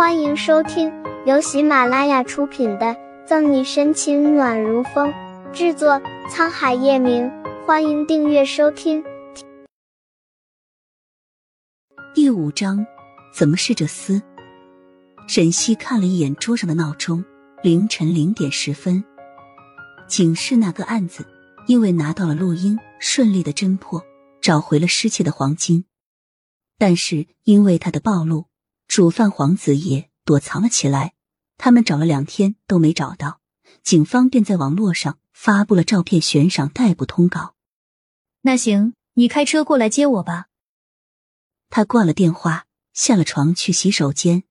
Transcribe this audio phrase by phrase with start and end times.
[0.00, 0.90] 欢迎收听
[1.26, 2.86] 由喜马拉雅出品的
[3.26, 5.12] 《赠你深情暖如风》，
[5.52, 7.30] 制作沧海夜明。
[7.66, 9.04] 欢迎订阅收听。
[12.14, 12.86] 第五章，
[13.30, 14.22] 怎么是这厮？
[15.28, 17.22] 沈西看了一眼桌上的闹钟，
[17.62, 19.04] 凌晨零点十分。
[20.08, 21.26] 警示那个案子，
[21.66, 24.02] 因为拿到了录音，顺利的侦破，
[24.40, 25.84] 找回了失窃的黄金。
[26.78, 28.46] 但是因为他的暴露，
[28.90, 31.14] 主犯黄子叶躲藏了起来。
[31.56, 33.40] 他们找了两天都没找到，
[33.84, 37.54] 警方便在网络上发布了照片悬赏逮捕通告。
[38.40, 40.46] 那行，你开车过来接我吧。
[41.68, 44.42] 他挂了电话，下了床去洗手间。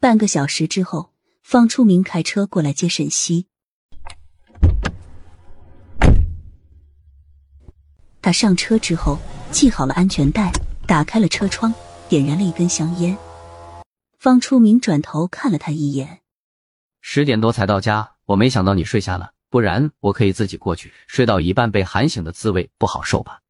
[0.00, 1.12] 半个小时之后，
[1.42, 3.48] 方初明开车过来接沈西。
[8.22, 9.18] 他上车之后，
[9.50, 10.50] 系好了安全带。
[10.86, 11.72] 打开了车窗，
[12.08, 13.14] 点燃了一根香烟。
[14.22, 16.20] 方初明转头看了他一眼。
[17.00, 20.92] 十点多才到家，我没想到你睡下了，不然我可以自己过去。
[21.08, 23.40] 睡到一半被喊醒的滋味不好受吧？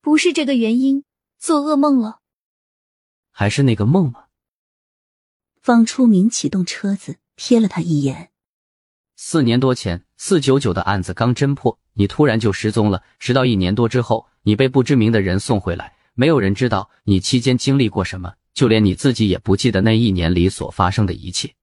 [0.00, 1.04] 不是这个原因，
[1.38, 2.20] 做噩梦了。
[3.30, 4.28] 还是那个梦吗？
[5.60, 8.30] 方初明启动车子，瞥了他一眼。
[9.16, 15.98] 四年多前，四九九的案子刚侦破，你突然就失踪了，直到一年多之后，你被不知名的人送回来。
[16.14, 21.54] 没有人知道你期间经历过什么，就连你自己也不记得那一年里所发生的一切。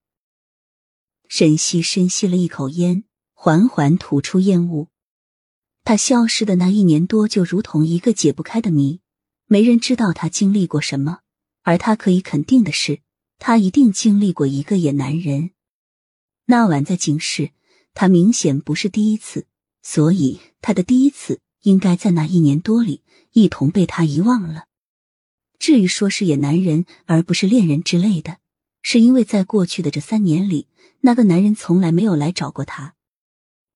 [1.30, 3.04] 沈西深吸了一口烟，
[3.36, 4.88] 缓缓吐出烟雾。
[5.84, 9.00] 他消失的那一年多，就如同一个解不开的谜，
[9.46, 11.20] 没人知道他经历过什么。
[11.62, 13.02] 而他可以肯定的是，
[13.38, 15.52] 他一定经历过一个野男人。
[16.46, 17.52] 那晚在警室，
[17.94, 19.46] 他明显不是第一次，
[19.84, 23.04] 所以他的第一次应该在那一年多里。
[23.34, 24.67] 一同被他遗忘了。
[25.60, 28.38] 至于说是野男人而不是恋人之类的，
[28.82, 30.68] 是因为在过去的这三年里，
[31.02, 32.96] 那个男人从来没有来找过他。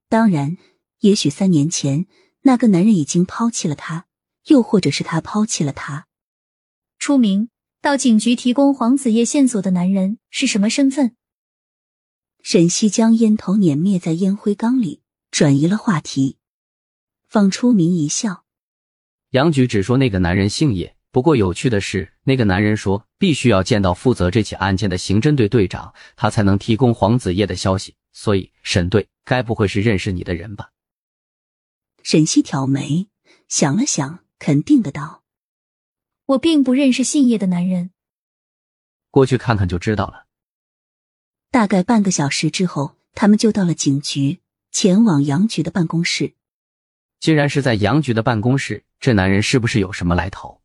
[0.08, 0.58] 当然，
[1.00, 2.06] 也许三年前
[2.42, 4.06] 那个男人已经抛弃了他，
[4.48, 6.08] 又或者是他抛弃了他。
[7.00, 7.50] 出名
[7.82, 11.16] 到警局提供黄子叶线索的男人是什么身份？
[12.44, 15.02] 沈西将烟头碾灭在烟灰缸里，
[15.32, 16.38] 转移了话题。
[17.28, 18.46] 方初明一笑。
[19.30, 27.96] 杨局只说那个男人姓叶，不过有趣的是，那个男人说必须要见到负责这起案件的刑侦队队长，他才能提供黄子叶的消息。
[28.14, 30.72] 所以，沈队该不会是认识你的人吧？
[32.04, 33.10] 沈西挑眉，
[33.48, 35.24] 想了想，肯定的道
[36.28, 37.92] ：“我并不认识姓叶的男人。
[39.10, 40.28] 过去看看就知道了。”
[41.52, 44.40] 大概半个小时之后，他们就到了警局，
[44.72, 46.36] 前往杨局的办公室。
[47.20, 48.86] 既然是在杨局的办公室。
[49.02, 50.61] 这男人是不是有什么来头？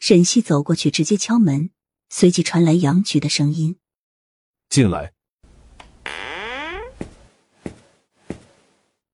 [0.00, 1.70] 沈西走过去，直接敲门，
[2.08, 3.76] 随即传来杨局的声音
[4.70, 5.12] ：“进来。”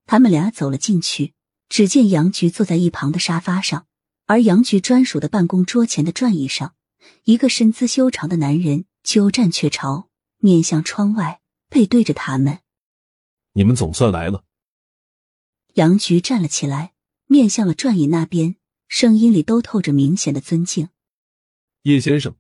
[0.07, 1.35] 他们俩走了进去，
[1.69, 3.89] 只见杨局坐在一旁的沙发上，
[4.27, 6.77] 而杨局专属的办公桌前的转椅上，
[7.25, 10.09] 一个身姿修长的男人鸠占鹊巢，
[10.39, 12.61] 面向窗外，背对着他们。
[13.55, 14.45] 你们总算来了。
[15.75, 16.95] 杨局站了起来，
[17.27, 18.55] 面向了转椅那边，
[18.89, 20.89] 声音里都透着明显的尊敬。
[21.83, 22.35] 叶先生，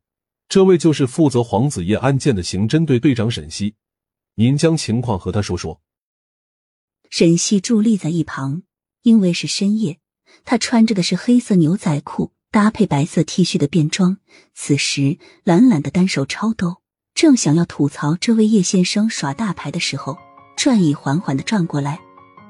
[0.48, 3.74] 这位就是负责黄子叶案件的刑侦队队长沈西，
[4.34, 5.80] 您将情况和他说说。
[7.10, 8.62] 沈西伫立在一旁，
[9.02, 10.00] 因为是深夜，
[10.44, 14.18] 他穿着的是黑色牛仔裤搭配白色 T 恤的便装，
[14.54, 16.82] 此时懒懒的单手抄兜，
[17.14, 20.18] 正想要吐槽这位叶先生耍大牌的时候，
[20.56, 22.00] 转椅缓缓的转过来。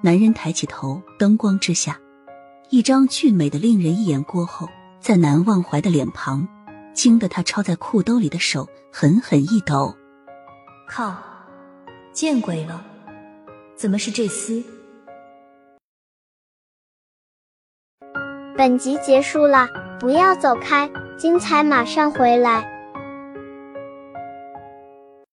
[0.03, 2.01] 男人抬起头，灯光之下，
[2.69, 4.69] 一张俊美的令人一眼过后
[4.99, 6.47] 再难忘怀的脸庞，
[6.93, 9.95] 惊得他抄在裤兜里的手狠狠一抖。
[10.89, 11.17] 靠！
[12.13, 12.85] 见鬼了！
[13.77, 14.65] 怎么是这厮？
[18.57, 19.69] 本集结束了，
[20.01, 22.76] 不要走开，精彩马上回来。